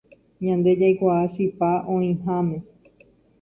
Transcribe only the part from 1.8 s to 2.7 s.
oĩháme